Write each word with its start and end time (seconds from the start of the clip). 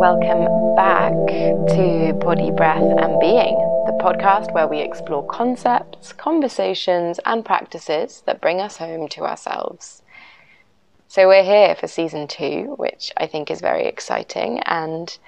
welcome 0.00 0.74
back 0.76 1.12
to 1.68 2.14
Body, 2.22 2.50
Breath 2.50 2.80
and 2.80 3.20
Being, 3.20 3.54
the 3.84 3.98
podcast 4.00 4.50
where 4.54 4.66
we 4.66 4.80
explore 4.80 5.26
concepts, 5.26 6.14
conversations, 6.14 7.20
and 7.26 7.44
practices 7.44 8.22
that 8.24 8.40
bring 8.40 8.62
us 8.62 8.78
home 8.78 9.08
to 9.08 9.24
ourselves. 9.24 10.00
So, 11.06 11.28
we're 11.28 11.44
here 11.44 11.74
for 11.74 11.86
season 11.86 12.28
two, 12.28 12.76
which 12.78 13.12
I 13.18 13.26
think 13.26 13.50
is 13.50 13.60
very 13.60 13.84
exciting, 13.84 14.60
and 14.60 15.18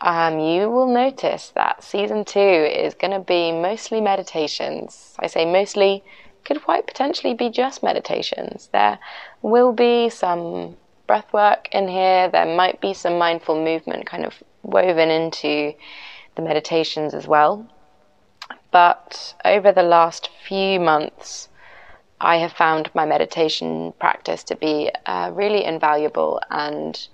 um, 0.00 0.38
you 0.38 0.70
will 0.70 0.94
notice 0.94 1.50
that 1.56 1.82
season 1.82 2.24
two 2.24 2.38
is 2.38 2.94
going 2.94 3.14
to 3.14 3.18
be 3.18 3.50
mostly 3.50 4.00
meditations. 4.00 5.16
I 5.18 5.26
say 5.26 5.44
mostly, 5.44 6.04
could 6.44 6.62
quite 6.62 6.86
potentially 6.86 7.34
be 7.34 7.50
just 7.50 7.82
meditations. 7.82 8.68
There 8.72 9.00
will 9.42 9.72
be 9.72 10.08
some 10.08 10.76
breath 11.06 11.32
work 11.32 11.68
in 11.72 11.88
here. 11.88 12.28
There 12.28 12.56
might 12.56 12.80
be 12.80 12.94
some 12.94 13.18
mindful 13.18 13.62
movement 13.62 14.06
kind 14.06 14.24
of 14.24 14.34
woven 14.62 15.10
into 15.10 15.74
the 16.34 16.42
meditations 16.42 17.14
as 17.14 17.26
well. 17.26 17.66
But 18.70 19.34
over 19.44 19.72
the 19.72 19.82
last 19.82 20.30
few 20.46 20.80
months, 20.80 21.48
I 22.20 22.36
have 22.38 22.52
found 22.52 22.90
my 22.94 23.04
meditation 23.04 23.92
practice 23.98 24.42
to 24.44 24.56
be 24.56 24.90
uh, 25.06 25.30
really 25.32 25.64
invaluable, 25.64 26.40
and 26.50 27.06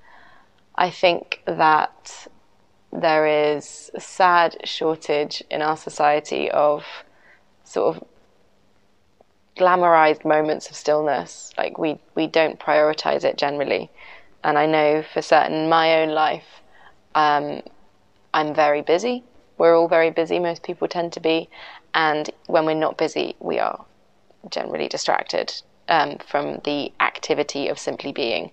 I 0.74 0.90
think 0.90 1.42
that 1.46 2.28
there 2.92 3.26
is 3.26 3.90
a 3.94 4.00
sad 4.00 4.56
shortage 4.64 5.42
in 5.50 5.62
our 5.62 5.76
society 5.76 6.50
of 6.50 6.84
sort 7.64 7.96
of 7.96 8.04
glamorized 9.56 10.24
moments 10.24 10.70
of 10.70 10.76
stillness. 10.76 11.52
Like 11.56 11.78
we 11.78 11.98
we 12.14 12.26
don't 12.26 12.58
prioritize 12.58 13.24
it 13.24 13.36
generally, 13.36 13.90
and 14.44 14.58
I 14.58 14.66
know 14.66 15.02
for 15.02 15.22
certain 15.22 15.68
my 15.68 16.02
own 16.02 16.10
life, 16.10 16.62
um, 17.14 17.62
I'm 18.32 18.54
very 18.54 18.82
busy. 18.82 19.24
We're 19.58 19.76
all 19.76 19.88
very 19.88 20.10
busy. 20.10 20.38
Most 20.38 20.62
people 20.62 20.88
tend 20.88 21.12
to 21.14 21.20
be, 21.20 21.48
and 21.94 22.30
when 22.46 22.64
we're 22.64 22.74
not 22.74 22.96
busy, 22.96 23.36
we 23.40 23.58
are 23.58 23.84
generally 24.50 24.88
distracted 24.88 25.52
um, 25.90 26.16
from 26.26 26.60
the 26.64 26.92
activity 27.00 27.68
of 27.68 27.78
simply 27.78 28.12
being. 28.12 28.50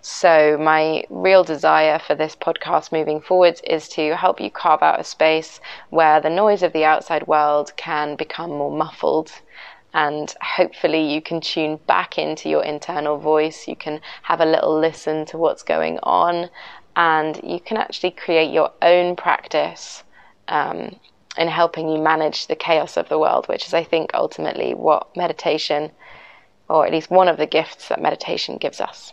So, 0.00 0.56
my 0.58 1.04
real 1.10 1.44
desire 1.44 1.98
for 1.98 2.14
this 2.14 2.34
podcast 2.34 2.90
moving 2.90 3.20
forwards 3.20 3.60
is 3.64 3.88
to 3.90 4.16
help 4.16 4.40
you 4.40 4.50
carve 4.50 4.82
out 4.82 4.98
a 4.98 5.04
space 5.04 5.60
where 5.90 6.20
the 6.20 6.30
noise 6.30 6.62
of 6.62 6.72
the 6.72 6.84
outside 6.84 7.26
world 7.26 7.72
can 7.76 8.16
become 8.16 8.50
more 8.50 8.72
muffled 8.72 9.30
and 9.98 10.32
hopefully 10.40 11.12
you 11.12 11.20
can 11.20 11.40
tune 11.40 11.80
back 11.88 12.18
into 12.18 12.48
your 12.48 12.62
internal 12.62 13.18
voice. 13.18 13.66
You 13.66 13.74
can 13.74 14.00
have 14.22 14.40
a 14.40 14.44
little 14.44 14.78
listen 14.78 15.26
to 15.26 15.36
what's 15.36 15.64
going 15.64 15.98
on, 16.04 16.50
and 16.94 17.40
you 17.42 17.58
can 17.58 17.78
actually 17.78 18.12
create 18.12 18.52
your 18.52 18.70
own 18.80 19.16
practice 19.16 20.04
um, 20.46 20.94
in 21.36 21.48
helping 21.48 21.88
you 21.88 22.00
manage 22.00 22.46
the 22.46 22.54
chaos 22.54 22.96
of 22.96 23.08
the 23.08 23.18
world, 23.18 23.48
which 23.48 23.66
is, 23.66 23.74
I 23.74 23.82
think, 23.82 24.12
ultimately 24.14 24.72
what 24.72 25.16
meditation, 25.16 25.90
or 26.68 26.86
at 26.86 26.92
least 26.92 27.10
one 27.10 27.26
of 27.26 27.36
the 27.36 27.46
gifts 27.46 27.88
that 27.88 28.00
meditation 28.00 28.56
gives 28.56 28.80
us. 28.80 29.12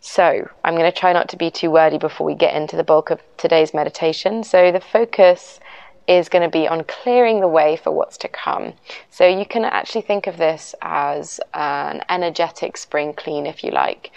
So, 0.00 0.48
I'm 0.64 0.74
going 0.74 0.90
to 0.90 0.98
try 0.98 1.12
not 1.12 1.28
to 1.28 1.36
be 1.36 1.50
too 1.50 1.70
wordy 1.70 1.98
before 1.98 2.26
we 2.26 2.34
get 2.34 2.54
into 2.54 2.76
the 2.76 2.82
bulk 2.82 3.10
of 3.10 3.20
today's 3.36 3.74
meditation. 3.74 4.42
So, 4.42 4.72
the 4.72 4.80
focus 4.80 5.60
is 6.06 6.28
going 6.28 6.42
to 6.42 6.50
be 6.50 6.66
on 6.66 6.84
clearing 6.84 7.40
the 7.40 7.48
way 7.48 7.76
for 7.76 7.92
what's 7.92 8.16
to 8.18 8.28
come. 8.28 8.72
So 9.10 9.26
you 9.26 9.46
can 9.46 9.64
actually 9.64 10.02
think 10.02 10.26
of 10.26 10.36
this 10.36 10.74
as 10.82 11.40
an 11.54 12.02
energetic 12.08 12.76
spring 12.76 13.14
clean, 13.14 13.46
if 13.46 13.62
you 13.62 13.70
like, 13.70 14.10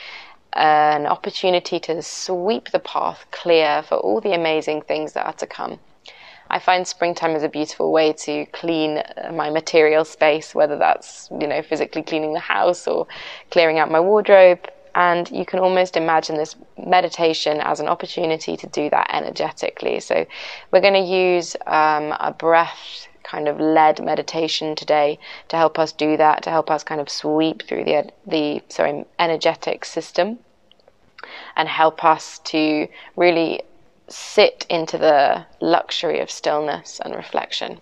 an 0.54 1.06
opportunity 1.06 1.80
to 1.82 2.02
sweep 2.02 2.72
the 2.72 2.80
path 2.80 3.26
clear 3.32 3.84
for 3.84 3.96
all 3.96 4.22
the 4.22 4.34
amazing 4.34 4.82
things 4.82 5.14
that 5.14 5.26
are 5.26 5.34
to 5.34 5.48
come. 5.48 5.80
I 6.50 6.60
find 6.60 6.88
springtime 6.88 7.36
is 7.36 7.44
a 7.44 7.50
beautiful 7.50 7.92
way 7.92 8.14
to 8.14 8.46
clean 8.48 9.00
uh, 9.00 9.32
my 9.34 9.50
material 9.50 10.06
space, 10.06 10.54
whether 10.54 10.78
that's 10.78 11.28
you 11.32 11.48
know 11.48 11.62
physically 11.64 12.04
cleaning 12.04 12.34
the 12.34 12.40
house 12.40 12.88
or 12.88 13.08
clearing 13.50 13.80
out 13.80 13.90
my 13.90 14.00
wardrobe 14.00 14.60
and 14.96 15.30
you 15.30 15.46
can 15.46 15.60
almost 15.60 15.98
imagine 15.98 16.38
this 16.38 16.56
meditation 16.84 17.60
as 17.62 17.80
an 17.80 17.88
opportunity 17.88 18.58
to 18.58 18.68
do 18.68 18.90
that 18.90 19.08
energetically. 19.14 20.00
So, 20.00 20.26
we're 20.72 20.82
going 20.82 20.94
to 20.94 21.00
use 21.00 21.56
um, 21.68 22.14
a 22.20 22.34
breath 22.38 23.08
kind 23.24 23.48
of 23.48 23.60
led 23.60 24.04
meditation 24.04 24.76
today 24.76 25.20
to 25.50 25.58
help 25.58 25.78
us 25.78 25.92
do 25.92 26.16
that, 26.18 26.44
to 26.44 26.50
help 26.50 26.70
us 26.72 26.84
kind 26.84 27.02
of 27.02 27.10
sweep 27.10 27.64
through 27.68 27.84
the 27.84 28.10
the 28.26 28.62
sorry 28.70 29.06
energetic 29.20 29.84
system, 29.84 30.40
and 31.56 31.68
help 31.68 32.04
us 32.04 32.40
to 32.40 32.88
really 33.16 33.62
sit 34.08 34.66
into 34.70 34.98
the 34.98 35.46
luxury 35.60 36.20
of 36.20 36.30
stillness 36.30 37.00
and 37.04 37.16
reflection. 37.16 37.82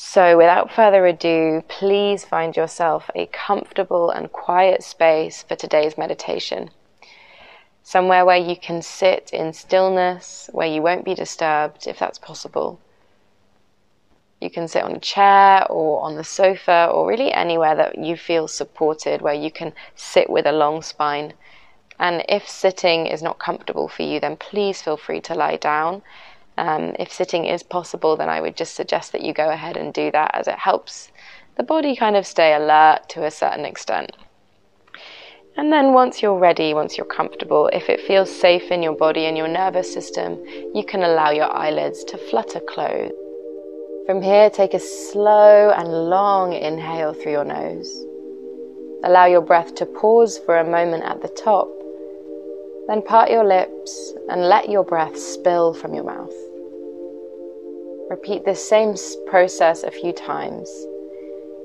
So, 0.00 0.36
without 0.36 0.70
further 0.70 1.06
ado, 1.06 1.64
please 1.66 2.24
find 2.24 2.56
yourself 2.56 3.10
a 3.16 3.26
comfortable 3.26 4.10
and 4.10 4.30
quiet 4.30 4.84
space 4.84 5.42
for 5.42 5.56
today's 5.56 5.98
meditation. 5.98 6.70
Somewhere 7.82 8.24
where 8.24 8.36
you 8.36 8.54
can 8.54 8.80
sit 8.80 9.30
in 9.32 9.52
stillness, 9.52 10.48
where 10.52 10.68
you 10.68 10.82
won't 10.82 11.04
be 11.04 11.16
disturbed 11.16 11.88
if 11.88 11.98
that's 11.98 12.20
possible. 12.20 12.78
You 14.40 14.50
can 14.50 14.68
sit 14.68 14.84
on 14.84 14.94
a 14.94 15.00
chair 15.00 15.66
or 15.68 16.00
on 16.02 16.14
the 16.14 16.22
sofa 16.22 16.88
or 16.92 17.08
really 17.08 17.32
anywhere 17.32 17.74
that 17.74 17.98
you 17.98 18.16
feel 18.16 18.46
supported, 18.46 19.20
where 19.20 19.34
you 19.34 19.50
can 19.50 19.72
sit 19.96 20.30
with 20.30 20.46
a 20.46 20.52
long 20.52 20.80
spine. 20.80 21.32
And 21.98 22.24
if 22.28 22.48
sitting 22.48 23.08
is 23.08 23.20
not 23.20 23.40
comfortable 23.40 23.88
for 23.88 24.04
you, 24.04 24.20
then 24.20 24.36
please 24.36 24.80
feel 24.80 24.96
free 24.96 25.20
to 25.22 25.34
lie 25.34 25.56
down 25.56 26.02
um, 26.58 26.94
if 26.98 27.12
sitting 27.12 27.44
is 27.46 27.62
possible, 27.62 28.16
then 28.16 28.28
I 28.28 28.40
would 28.40 28.56
just 28.56 28.74
suggest 28.74 29.12
that 29.12 29.22
you 29.22 29.32
go 29.32 29.50
ahead 29.50 29.76
and 29.76 29.94
do 29.94 30.10
that 30.10 30.32
as 30.34 30.48
it 30.48 30.58
helps 30.58 31.10
the 31.58 31.64
body 31.64 31.96
kind 31.96 32.14
of 32.14 32.24
stay 32.24 32.54
alert 32.54 33.08
to 33.08 33.24
a 33.24 33.30
certain 33.32 33.64
extent. 33.64 34.16
And 35.56 35.72
then 35.72 35.92
once 35.92 36.22
you're 36.22 36.38
ready, 36.38 36.72
once 36.72 36.96
you're 36.96 37.04
comfortable, 37.04 37.68
if 37.72 37.88
it 37.88 38.00
feels 38.00 38.30
safe 38.30 38.70
in 38.70 38.80
your 38.80 38.94
body 38.94 39.26
and 39.26 39.36
your 39.36 39.48
nervous 39.48 39.92
system, 39.92 40.38
you 40.72 40.84
can 40.86 41.02
allow 41.02 41.30
your 41.30 41.50
eyelids 41.50 42.04
to 42.04 42.16
flutter 42.16 42.60
closed. 42.60 43.12
From 44.06 44.22
here, 44.22 44.48
take 44.50 44.72
a 44.72 44.78
slow 44.78 45.70
and 45.70 45.88
long 45.88 46.52
inhale 46.52 47.12
through 47.12 47.32
your 47.32 47.44
nose. 47.44 48.04
Allow 49.02 49.26
your 49.26 49.42
breath 49.42 49.74
to 49.76 49.86
pause 49.86 50.38
for 50.38 50.58
a 50.58 50.70
moment 50.70 51.02
at 51.02 51.22
the 51.22 51.28
top. 51.28 51.68
Then 52.86 53.02
part 53.02 53.32
your 53.32 53.44
lips 53.44 54.14
and 54.28 54.48
let 54.48 54.70
your 54.70 54.84
breath 54.84 55.18
spill 55.18 55.74
from 55.74 55.92
your 55.92 56.04
mouth. 56.04 56.32
Repeat 58.10 58.44
this 58.44 58.66
same 58.66 58.94
process 59.26 59.82
a 59.82 59.90
few 59.90 60.12
times, 60.12 60.70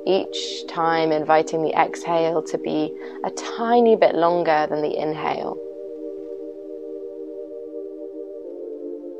each 0.06 0.68
time 0.68 1.12
inviting 1.12 1.64
the 1.64 1.74
exhale 1.74 2.44
to 2.44 2.58
be 2.58 2.94
a 3.24 3.31
tiny 3.31 3.96
bit 3.96 4.16
longer 4.16 4.68
than 4.70 4.81
the 4.81 4.96
inhale. 4.98 5.58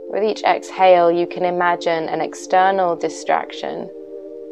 With 0.10 0.24
each 0.24 0.44
exhale, 0.44 1.12
you 1.12 1.26
can 1.26 1.46
imagine 1.46 2.10
an 2.10 2.22
external 2.22 2.96
distraction 2.96 3.90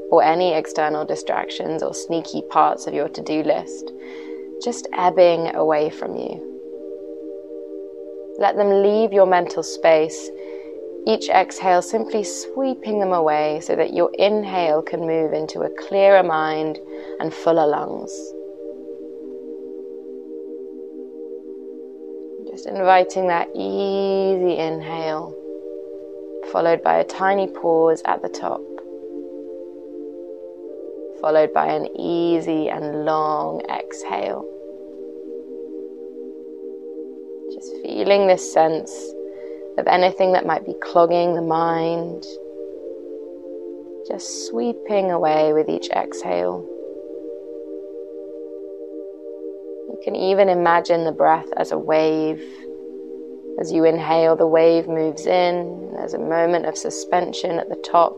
or 0.10 0.24
any 0.24 0.54
external 0.54 1.06
distractions 1.06 1.84
or 1.84 1.94
sneaky 1.94 2.42
parts 2.50 2.88
of 2.88 2.94
your 2.94 3.10
to 3.10 3.22
do 3.22 3.44
list 3.44 3.92
just 4.62 4.88
ebbing 4.94 5.54
away 5.56 5.90
from 5.90 6.16
you. 6.16 6.48
Let 8.38 8.56
them 8.56 8.84
leave 8.84 9.12
your 9.12 9.26
mental 9.26 9.64
space 9.64 10.30
each 11.08 11.30
exhale, 11.30 11.82
simply 11.82 12.24
sweeping 12.24 13.00
them 13.00 13.12
away 13.12 13.60
so 13.62 13.76
that 13.76 13.94
your 13.94 14.12
inhale 14.20 14.82
can 14.82 15.02
move 15.02 15.34
into 15.34 15.62
a 15.62 15.70
clearer 15.70 16.24
mind 16.24 16.80
and 17.20 17.34
fuller 17.34 17.66
lungs. 17.66 18.12
Just 22.52 22.68
inviting 22.68 23.28
that 23.28 23.48
easy 23.56 24.58
inhale, 24.58 25.34
followed 26.52 26.84
by 26.84 27.00
a 27.00 27.04
tiny 27.04 27.48
pause 27.48 28.02
at 28.06 28.22
the 28.22 28.30
top, 28.30 28.62
followed 31.20 31.54
by 31.54 31.68
an 31.68 31.88
easy 31.98 32.70
and 32.70 33.06
long 33.06 33.62
exhale. 33.70 34.46
Just 37.54 37.74
feeling 37.82 38.28
this 38.28 38.54
sense 38.54 39.14
of 39.78 39.88
anything 39.88 40.34
that 40.34 40.46
might 40.46 40.66
be 40.66 40.76
clogging 40.82 41.36
the 41.36 41.42
mind. 41.42 42.26
Just 44.08 44.48
sweeping 44.48 45.12
away 45.12 45.54
with 45.54 45.70
each 45.70 45.90
exhale. 45.90 46.68
You 49.90 50.00
can 50.04 50.16
even 50.16 50.50
imagine 50.50 51.06
the 51.06 51.12
breath 51.12 51.48
as 51.58 51.72
a 51.72 51.78
wave. 51.78 52.42
As 53.60 53.72
you 53.72 53.86
inhale, 53.86 54.36
the 54.36 54.48
wave 54.48 54.88
moves 54.88 55.26
in. 55.26 55.92
There's 55.96 56.14
a 56.14 56.20
moment 56.20 56.66
of 56.66 56.78
suspension 56.78 57.60
at 57.60 57.70
the 57.70 57.76
top. 57.76 58.18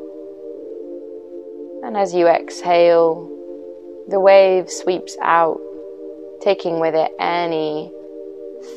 And 1.84 1.98
as 1.98 2.14
you 2.14 2.28
exhale, 2.28 3.30
the 4.08 4.20
wave 4.20 4.72
sweeps 4.72 5.18
out, 5.22 5.60
taking 6.42 6.80
with 6.80 6.96
it 6.96 7.12
any 7.20 7.92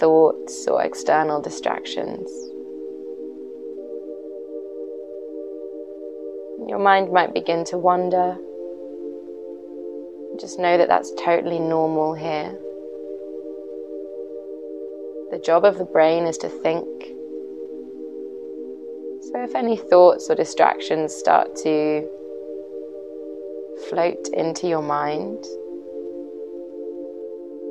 thoughts 0.00 0.66
or 0.66 0.82
external 0.82 1.40
distractions. 1.40 2.28
Your 6.66 6.80
mind 6.80 7.12
might 7.12 7.32
begin 7.32 7.64
to 7.66 7.78
wander. 7.78 8.36
Just 10.40 10.58
know 10.58 10.76
that 10.76 10.88
that's 10.88 11.12
totally 11.12 11.60
normal 11.60 12.12
here. 12.14 12.58
The 15.30 15.38
job 15.38 15.64
of 15.64 15.78
the 15.78 15.84
brain 15.84 16.24
is 16.26 16.36
to 16.38 16.48
think. 16.48 16.86
So 19.22 19.42
if 19.42 19.54
any 19.54 19.76
thoughts 19.76 20.28
or 20.28 20.34
distractions 20.34 21.14
start 21.14 21.54
to 21.56 22.08
float 23.88 24.28
into 24.32 24.66
your 24.66 24.82
mind, 24.82 25.44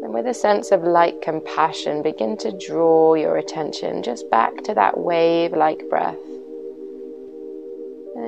then 0.02 0.14
with 0.14 0.28
a 0.28 0.34
sense 0.34 0.72
of 0.72 0.84
light 0.84 1.22
compassion, 1.22 2.02
begin 2.02 2.38
to 2.38 2.52
draw 2.58 3.16
your 3.16 3.38
attention 3.38 4.04
just 4.04 4.30
back 4.30 4.64
to 4.64 4.74
that 4.74 4.98
wave 4.98 5.54
like 5.54 5.90
breath. 5.90 6.16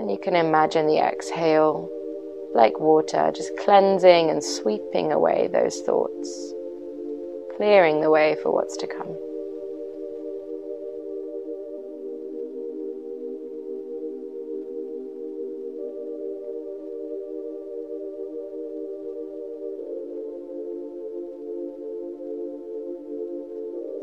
And 0.07 0.15
you 0.15 0.21
can 0.23 0.37
imagine 0.37 0.87
the 0.87 0.99
exhale 0.99 1.89
like 2.55 2.79
water, 2.79 3.29
just 3.35 3.57
cleansing 3.57 4.29
and 4.29 4.41
sweeping 4.41 5.11
away 5.11 5.49
those 5.51 5.81
thoughts, 5.81 6.53
clearing 7.57 7.99
the 7.99 8.09
way 8.09 8.37
for 8.41 8.53
what's 8.53 8.77
to 8.77 8.87
come. 8.87 9.17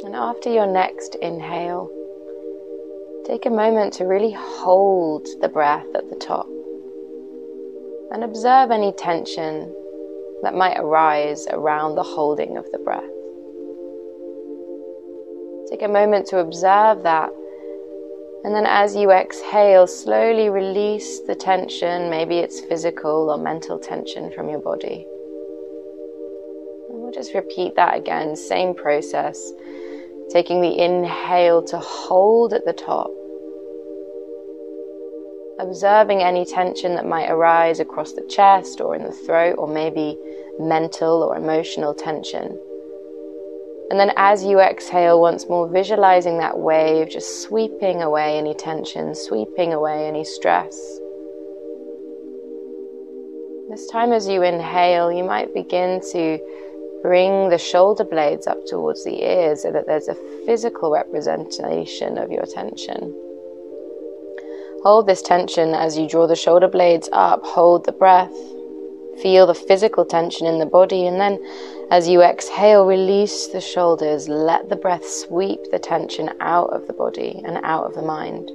And 0.05 0.15
after 0.15 0.53
your 0.53 0.67
next 0.67 1.15
inhale, 1.15 1.94
take 3.27 3.47
a 3.47 3.51
moment 3.51 3.95
to 3.95 4.05
really 4.05 4.33
hold 4.33 5.27
the 5.41 5.49
breath 5.49 5.87
at 5.95 6.11
the 6.11 6.17
top 6.17 6.47
and 8.13 8.23
observe 8.23 8.71
any 8.71 8.93
tension 8.93 9.75
that 10.43 10.55
might 10.55 10.79
arise 10.79 11.47
around 11.49 11.95
the 11.95 12.03
holding 12.03 12.59
of 12.59 12.71
the 12.71 12.79
breath. 12.79 13.03
Take 15.71 15.83
a 15.83 15.89
moment 15.89 16.27
to 16.27 16.39
observe 16.39 17.03
that, 17.05 17.31
and 18.45 18.55
then 18.55 18.67
as 18.67 18.95
you 18.95 19.11
exhale, 19.11 19.87
slowly 19.87 20.51
release 20.51 21.21
the 21.21 21.35
tension. 21.35 22.11
Maybe 22.11 22.39
it's 22.39 22.61
physical 22.61 23.31
or 23.31 23.39
mental 23.39 23.79
tension 23.79 24.31
from 24.33 24.51
your 24.51 24.61
body. 24.61 25.07
And 26.91 27.01
we'll 27.01 27.11
just 27.11 27.33
repeat 27.33 27.75
that 27.77 27.97
again, 27.97 28.37
same 28.37 28.75
process. 28.75 29.51
Taking 30.31 30.61
the 30.61 30.79
inhale 30.79 31.63
to 31.65 31.79
hold 31.79 32.53
at 32.53 32.65
the 32.65 32.73
top 32.73 33.11
observing 35.59 36.23
any 36.23 36.45
tension 36.45 36.95
that 36.97 37.07
might 37.07 37.31
arise 37.31 37.81
across 37.81 38.13
the 38.13 38.27
chest 38.29 38.81
or 38.81 38.95
in 38.97 39.05
the 39.05 39.13
throat, 39.13 39.57
or 39.59 39.69
maybe 39.69 40.19
mental 40.59 41.23
or 41.23 41.37
emotional 41.37 41.95
tension. 41.95 42.59
And 43.91 44.01
then 44.01 44.13
as 44.17 44.45
you 44.45 44.61
exhale, 44.61 45.21
once 45.21 45.49
more 45.49 45.69
visualizing 45.69 46.39
that 46.39 46.59
wave, 46.59 47.11
just 47.11 47.43
sweeping 47.43 48.03
away 48.03 48.39
any 48.39 48.55
tension, 48.55 49.15
sweeping 49.15 49.73
away 49.73 50.07
any 50.07 50.25
stress. 50.25 50.75
This 53.69 53.87
time, 53.91 54.13
as 54.13 54.29
you 54.29 54.43
inhale, 54.43 55.13
you 55.13 55.25
might 55.25 55.53
begin 55.53 56.01
to 56.13 56.39
bring 57.05 57.51
the 57.51 57.59
shoulder 57.59 58.03
blades 58.03 58.47
up 58.47 58.65
towards 58.65 59.05
the 59.05 59.23
ears 59.23 59.61
so 59.61 59.71
that 59.71 59.85
there's 59.87 60.09
a 60.09 60.15
physical 60.47 60.91
representation 60.91 62.17
of 62.17 62.33
your 62.33 62.47
tension. 62.47 63.13
Hold 64.83 65.07
this 65.07 65.21
tension 65.21 65.75
as 65.75 65.99
you 65.99 66.09
draw 66.09 66.27
the 66.27 66.35
shoulder 66.35 66.67
blades 66.67 67.11
up, 67.13 67.45
hold 67.45 67.85
the 67.85 67.93
breath, 67.93 68.33
feel 69.21 69.47
the 69.47 69.55
physical 69.55 70.07
tension 70.07 70.47
in 70.47 70.59
the 70.59 70.65
body, 70.65 71.07
and 71.07 71.21
then 71.21 71.39
as 71.91 72.09
you 72.09 72.23
exhale, 72.23 72.87
release 72.87 73.49
the 73.49 73.61
shoulders, 73.61 74.27
let 74.27 74.71
the 74.71 74.77
breath 74.77 75.07
sweep 75.07 75.61
the 75.71 75.79
tension 75.79 76.31
out 76.41 76.71
of 76.71 76.87
the 76.87 76.95
body 76.95 77.43
and 77.45 77.59
out 77.65 77.85
of 77.85 77.95
the 77.95 78.01
mind. 78.01 78.51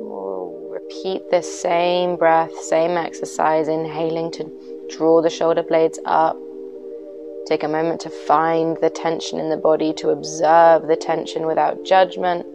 We'll 0.00 0.68
repeat 0.68 1.30
this 1.30 1.62
same 1.62 2.16
breath, 2.16 2.54
same 2.58 2.98
exercise, 2.98 3.68
inhaling 3.68 4.30
to 4.32 4.73
draw 4.90 5.22
the 5.22 5.30
shoulder 5.30 5.62
blades 5.62 5.98
up. 6.04 6.36
Take 7.46 7.62
a 7.62 7.68
moment 7.68 8.00
to 8.02 8.10
find 8.10 8.76
the 8.80 8.90
tension 8.90 9.38
in 9.38 9.50
the 9.50 9.56
body, 9.56 9.92
to 9.94 10.10
observe 10.10 10.86
the 10.86 10.96
tension 10.96 11.46
without 11.46 11.84
judgment 11.84 12.46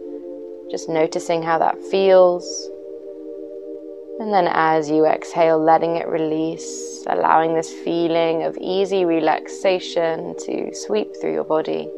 just 0.70 0.88
noticing 0.88 1.42
how 1.42 1.58
that 1.58 1.82
feels. 1.90 2.70
And 4.20 4.32
then 4.32 4.48
as 4.48 4.88
you 4.88 5.06
exhale, 5.06 5.58
letting 5.58 5.96
it 5.96 6.06
release, 6.06 7.04
allowing 7.08 7.54
this 7.54 7.72
feeling 7.72 8.44
of 8.44 8.56
easy 8.60 9.04
relaxation 9.04 10.34
to 10.38 10.72
sweep 10.74 11.08
through 11.20 11.32
your 11.32 11.44
body, 11.44 11.90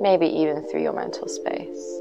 maybe 0.00 0.26
even 0.26 0.64
through 0.68 0.82
your 0.82 0.92
mental 0.92 1.28
space. 1.28 2.00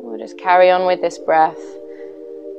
We'll 0.00 0.18
just 0.18 0.38
carry 0.38 0.70
on 0.70 0.86
with 0.86 1.00
this 1.00 1.18
breath. 1.18 1.58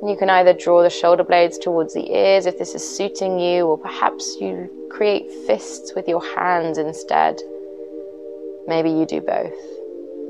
You 0.03 0.15
can 0.17 0.29
either 0.29 0.53
draw 0.53 0.83
the 0.83 0.89
shoulder 0.89 1.23
blades 1.23 1.57
towards 1.57 1.93
the 1.93 2.11
ears 2.11 2.45
if 2.45 2.59
this 2.59 2.75
is 2.75 2.87
suiting 2.87 3.39
you, 3.39 3.65
or 3.65 3.77
perhaps 3.77 4.37
you 4.39 4.69
create 4.91 5.31
fists 5.47 5.93
with 5.95 6.07
your 6.07 6.23
hands 6.35 6.77
instead. 6.77 7.41
Maybe 8.67 8.89
you 8.89 9.05
do 9.05 9.21
both. 9.21 9.53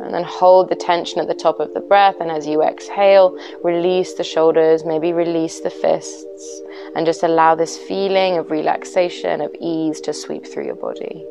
And 0.02 0.14
then 0.14 0.24
hold 0.24 0.70
the 0.70 0.76
tension 0.76 1.20
at 1.20 1.28
the 1.28 1.34
top 1.34 1.60
of 1.60 1.74
the 1.74 1.80
breath. 1.80 2.16
And 2.20 2.30
as 2.30 2.46
you 2.46 2.62
exhale, 2.62 3.38
release 3.64 4.14
the 4.14 4.24
shoulders, 4.24 4.86
maybe 4.86 5.14
release 5.14 5.62
the 5.62 5.70
fists, 5.70 6.62
and 6.96 7.06
just 7.06 7.24
allow 7.24 7.56
this 7.56 7.78
feeling 7.78 8.38
of 8.38 8.52
relaxation, 8.52 9.42
of 9.42 9.56
ease 9.60 10.00
to 10.02 10.14
sweep 10.14 10.46
through 10.46 10.66
your 10.66 10.76
body. 10.76 11.26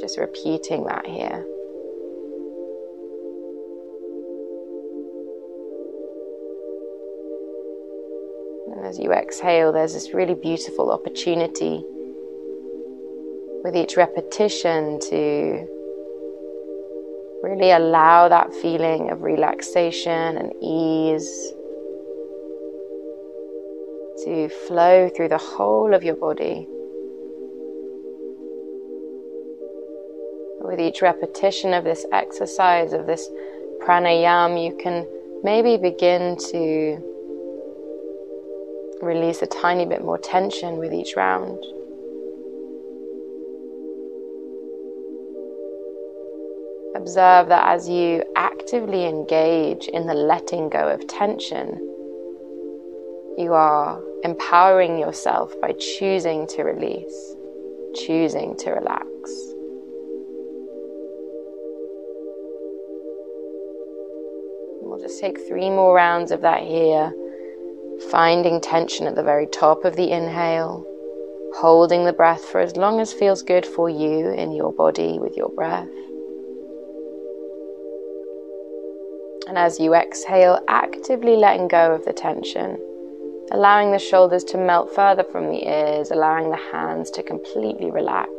Just 0.00 0.18
repeating 0.18 0.84
that 0.84 1.06
here. 1.06 1.44
As 8.88 8.98
you 8.98 9.12
exhale, 9.12 9.72
there's 9.72 9.94
this 9.94 10.14
really 10.14 10.34
beautiful 10.34 10.90
opportunity 10.90 11.84
with 13.62 13.76
each 13.76 13.96
repetition 13.96 14.98
to 15.00 15.68
Really 17.42 17.70
allow 17.70 18.28
that 18.28 18.52
feeling 18.52 19.10
of 19.10 19.22
relaxation 19.22 20.36
and 20.36 20.52
ease 20.60 21.52
to 24.24 24.48
flow 24.66 25.08
through 25.08 25.28
the 25.28 25.38
whole 25.38 25.94
of 25.94 26.02
your 26.02 26.16
body. 26.16 26.66
With 30.60 30.80
each 30.80 31.00
repetition 31.00 31.74
of 31.74 31.84
this 31.84 32.04
exercise, 32.12 32.92
of 32.92 33.06
this 33.06 33.30
pranayam, 33.80 34.60
you 34.62 34.76
can 34.76 35.06
maybe 35.44 35.76
begin 35.76 36.36
to 36.50 37.00
release 39.02 39.42
a 39.42 39.46
tiny 39.46 39.86
bit 39.86 40.02
more 40.02 40.18
tension 40.18 40.78
with 40.78 40.92
each 40.92 41.14
round. 41.16 41.58
Observe 46.94 47.48
that 47.48 47.68
as 47.68 47.88
you 47.88 48.24
actively 48.36 49.06
engage 49.06 49.86
in 49.88 50.06
the 50.06 50.14
letting 50.14 50.68
go 50.68 50.88
of 50.88 51.06
tension, 51.06 51.68
you 53.36 53.52
are 53.52 54.02
empowering 54.24 54.98
yourself 54.98 55.54
by 55.60 55.72
choosing 55.72 56.46
to 56.48 56.64
release, 56.64 57.36
choosing 57.94 58.56
to 58.56 58.72
relax. 58.72 59.08
we'll 64.98 65.06
just 65.06 65.20
take 65.20 65.38
three 65.46 65.70
more 65.70 65.94
rounds 65.94 66.30
of 66.30 66.40
that 66.40 66.62
here, 66.62 67.12
finding 68.10 68.60
tension 68.60 69.06
at 69.06 69.14
the 69.14 69.22
very 69.22 69.46
top 69.46 69.84
of 69.84 69.96
the 69.96 70.10
inhale, 70.10 70.84
holding 71.56 72.04
the 72.04 72.12
breath 72.12 72.44
for 72.44 72.60
as 72.60 72.76
long 72.76 73.00
as 73.00 73.12
feels 73.12 73.42
good 73.42 73.66
for 73.66 73.90
you 73.90 74.30
in 74.30 74.52
your 74.52 74.72
body 74.72 75.18
with 75.18 75.36
your 75.36 75.48
breath. 75.50 75.88
And 79.48 79.56
as 79.56 79.80
you 79.80 79.94
exhale, 79.94 80.60
actively 80.68 81.36
letting 81.36 81.68
go 81.68 81.94
of 81.94 82.04
the 82.04 82.12
tension, 82.12 82.78
allowing 83.50 83.92
the 83.92 83.98
shoulders 83.98 84.44
to 84.44 84.58
melt 84.58 84.94
further 84.94 85.24
from 85.24 85.48
the 85.48 85.66
ears, 85.66 86.10
allowing 86.10 86.50
the 86.50 86.60
hands 86.70 87.10
to 87.12 87.22
completely 87.22 87.90
relax. 87.90 88.30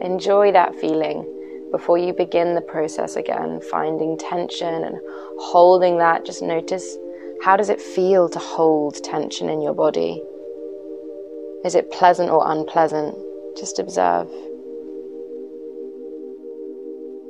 Enjoy 0.00 0.50
that 0.50 0.74
feeling 0.74 1.24
before 1.70 1.98
you 1.98 2.12
begin 2.12 2.54
the 2.54 2.60
process 2.60 3.16
again, 3.16 3.60
finding 3.70 4.18
tension 4.18 4.84
and 4.84 4.96
holding 5.38 5.98
that. 5.98 6.24
Just 6.24 6.42
notice 6.42 6.98
how 7.42 7.56
does 7.56 7.70
it 7.70 7.80
feel 7.80 8.28
to 8.28 8.38
hold 8.38 9.02
tension 9.02 9.48
in 9.48 9.60
your 9.60 9.74
body? 9.74 10.22
Is 11.64 11.74
it 11.74 11.90
pleasant 11.90 12.30
or 12.30 12.48
unpleasant? 12.50 13.16
Just 13.56 13.80
observe. 13.80 14.28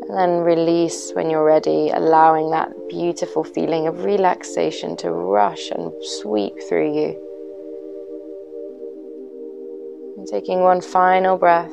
And 0.09 0.19
then 0.19 0.41
release 0.41 1.13
when 1.15 1.31
you're 1.31 1.45
ready, 1.45 1.89
allowing 1.89 2.51
that 2.51 2.71
beautiful 2.91 3.43
feeling 3.43 3.87
of 3.87 4.05
relaxation 4.05 4.97
to 4.99 5.11
rush 5.11 5.71
and 5.71 5.91
sweep 6.03 6.55
through 6.69 6.95
you. 6.95 7.29
And 10.19 10.27
taking 10.27 10.61
one 10.61 10.83
final 10.83 11.39
breath 11.39 11.73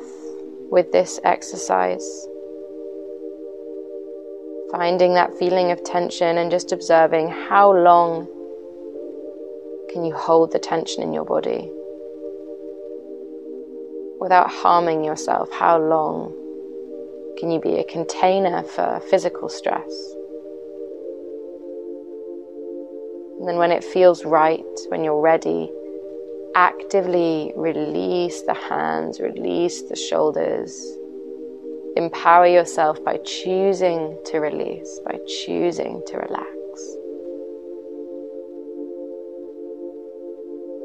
with 0.70 0.92
this 0.92 1.20
exercise. 1.24 2.26
Finding 4.72 5.14
that 5.14 5.36
feeling 5.36 5.72
of 5.72 5.82
tension 5.82 6.38
and 6.38 6.50
just 6.50 6.70
observing 6.70 7.28
how 7.28 7.72
long 7.72 8.26
can 9.92 10.04
you 10.04 10.14
hold 10.14 10.52
the 10.52 10.60
tension 10.60 11.02
in 11.02 11.12
your 11.12 11.24
body 11.24 11.68
without 14.20 14.48
harming 14.48 15.02
yourself? 15.02 15.50
How 15.50 15.78
long 15.78 16.32
can 17.38 17.50
you 17.50 17.60
be 17.60 17.78
a 17.78 17.84
container 17.84 18.62
for 18.62 19.00
physical 19.10 19.48
stress? 19.48 20.14
And 23.40 23.48
then, 23.48 23.56
when 23.56 23.72
it 23.72 23.82
feels 23.82 24.24
right, 24.24 24.62
when 24.88 25.02
you're 25.02 25.20
ready, 25.20 25.72
actively 26.54 27.52
release 27.56 28.42
the 28.42 28.54
hands, 28.54 29.18
release 29.18 29.82
the 29.82 29.96
shoulders. 29.96 30.98
Empower 31.96 32.46
yourself 32.46 33.02
by 33.04 33.18
choosing 33.24 34.18
to 34.26 34.38
release, 34.38 35.00
by 35.04 35.18
choosing 35.26 36.02
to 36.06 36.16
relax. 36.18 36.96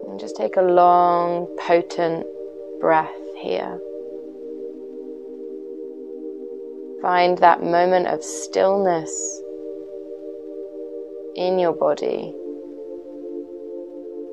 And 0.07 0.19
just 0.19 0.35
take 0.35 0.57
a 0.57 0.61
long, 0.61 1.47
potent 1.59 2.25
breath 2.79 3.13
here. 3.37 3.79
Find 7.01 7.37
that 7.37 7.63
moment 7.63 8.07
of 8.07 8.23
stillness 8.23 9.41
in 11.35 11.59
your 11.59 11.73
body 11.73 12.33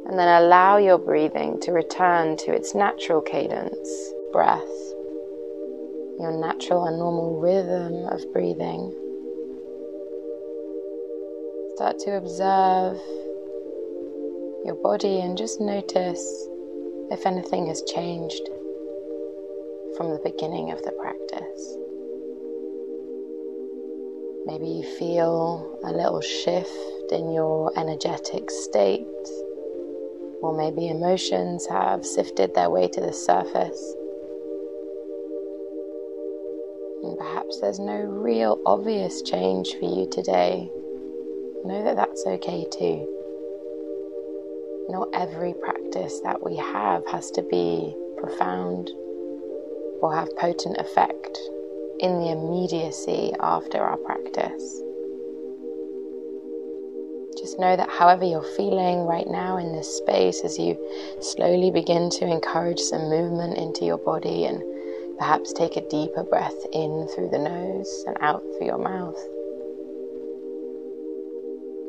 and 0.07 0.19
then 0.19 0.43
allow 0.43 0.77
your 0.77 0.99
breathing 0.99 1.59
to 1.61 1.73
return 1.73 2.37
to 2.37 2.53
its 2.53 2.75
natural 2.75 3.21
cadence, 3.21 4.13
breath, 4.33 4.93
your 6.23 6.33
natural 6.33 6.85
and 6.87 6.99
normal 6.99 7.41
rhythm 7.41 8.07
of 8.07 8.33
breathing. 8.33 8.95
Start 11.75 11.99
to 11.99 12.17
observe 12.17 12.97
your 14.65 14.77
body 14.77 15.21
and 15.21 15.37
just 15.37 15.61
notice 15.61 16.47
if 17.11 17.27
anything 17.27 17.67
has 17.67 17.83
changed 17.83 18.49
from 19.97 20.11
the 20.11 20.21
beginning 20.23 20.71
of 20.71 20.81
the 20.85 20.93
practice. 20.93 21.77
Maybe 24.47 24.69
you 24.69 24.97
feel 24.97 25.81
a 25.83 25.91
little 25.91 26.21
shift 26.21 27.11
in 27.11 27.33
your 27.33 27.77
energetic 27.77 28.49
state 28.49 29.07
or 30.41 30.57
maybe 30.57 30.89
emotions 30.89 31.67
have 31.67 32.07
sifted 32.07 32.55
their 32.55 32.71
way 32.71 32.87
to 32.87 33.01
the 33.01 33.13
surface. 33.13 33.97
Perhaps 37.23 37.61
there's 37.61 37.79
no 37.79 38.01
real 38.01 38.61
obvious 38.67 39.23
change 39.23 39.75
for 39.79 39.85
you 39.85 40.09
today. 40.11 40.69
Know 41.65 41.85
that 41.85 41.95
that's 41.95 42.27
okay 42.27 42.67
too. 42.69 43.07
Not 44.89 45.09
every 45.15 45.55
practice 45.55 46.19
that 46.25 46.43
we 46.43 46.57
have 46.57 47.07
has 47.07 47.31
to 47.33 47.43
be 47.43 47.95
profound 48.19 48.91
or 50.01 50.13
have 50.13 50.37
potent 50.37 50.79
effect 50.79 51.39
in 52.01 52.19
the 52.19 52.33
immediacy 52.33 53.33
after 53.39 53.79
our 53.79 53.99
practice. 53.99 54.83
Just 57.39 57.61
know 57.61 57.77
that 57.77 57.89
however 57.89 58.25
you're 58.25 58.57
feeling 58.57 59.07
right 59.07 59.29
now 59.29 59.59
in 59.59 59.73
this 59.73 59.97
space, 59.97 60.43
as 60.45 60.59
you 60.59 60.77
slowly 61.21 61.71
begin 61.71 62.11
to 62.11 62.27
encourage 62.27 62.81
some 62.81 63.09
movement 63.09 63.57
into 63.57 63.85
your 63.85 63.99
body 63.99 64.47
and 64.47 64.72
perhaps 65.23 65.53
take 65.53 65.77
a 65.77 65.89
deeper 65.89 66.25
breath 66.25 66.67
in 66.73 67.07
through 67.15 67.29
the 67.29 67.39
nose 67.39 68.03
and 68.09 68.17
out 68.21 68.43
through 68.43 68.67
your 68.67 68.77
mouth, 68.77 69.15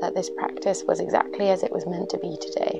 that 0.01 0.13
this 0.13 0.29
practice 0.37 0.83
was 0.87 0.99
exactly 0.99 1.49
as 1.49 1.63
it 1.63 1.71
was 1.71 1.87
meant 1.87 2.11
to 2.11 2.19
be 2.19 2.37
today. 2.39 2.79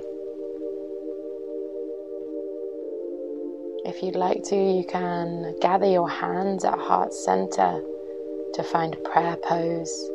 If 3.84 4.04
you'd 4.04 4.16
like 4.16 4.44
to, 4.44 4.56
you 4.56 4.86
can 4.88 5.56
gather 5.60 5.90
your 5.90 6.08
hands 6.08 6.64
at 6.66 6.78
heart 6.78 7.16
center 7.16 7.82
to 8.54 8.64
find 8.64 8.96
prayer 9.04 9.36
pose 9.38 10.12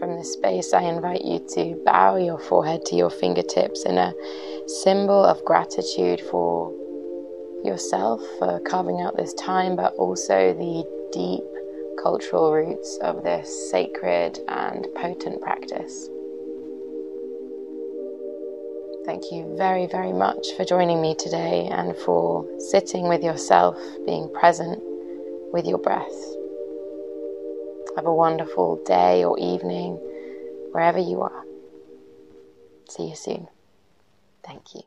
from 0.00 0.16
this 0.16 0.32
space, 0.32 0.72
I 0.72 0.82
invite 0.82 1.24
you 1.24 1.46
to 1.50 1.80
bow 1.84 2.16
your 2.16 2.38
forehead 2.38 2.86
to 2.86 2.96
your 2.96 3.10
fingertips 3.10 3.84
in 3.84 3.98
a 3.98 4.14
symbol 4.66 5.24
of 5.24 5.44
gratitude 5.44 6.22
for 6.22 6.72
yourself 7.64 8.20
for 8.38 8.60
carving 8.60 9.00
out 9.00 9.16
this 9.16 9.34
time, 9.34 9.76
but 9.76 9.94
also 9.94 10.52
the 10.54 10.84
deep 11.12 11.44
cultural 12.02 12.52
roots 12.52 12.98
of 13.02 13.22
this 13.22 13.70
sacred 13.70 14.38
and 14.48 14.86
potent 14.94 15.40
practice. 15.40 16.08
Thank 19.06 19.30
you 19.30 19.54
very, 19.56 19.86
very 19.86 20.12
much 20.12 20.52
for 20.56 20.64
joining 20.64 21.02
me 21.02 21.14
today 21.14 21.68
and 21.70 21.96
for 21.96 22.46
sitting 22.58 23.08
with 23.08 23.22
yourself, 23.22 23.78
being 24.06 24.32
present 24.32 24.82
with 25.52 25.66
your 25.66 25.78
breath. 25.78 26.34
Have 27.96 28.06
a 28.06 28.14
wonderful 28.14 28.82
day 28.84 29.24
or 29.24 29.38
evening 29.38 29.96
wherever 30.72 30.98
you 30.98 31.22
are. 31.22 31.44
See 32.88 33.08
you 33.08 33.14
soon. 33.14 33.48
Thank 34.42 34.74
you. 34.74 34.82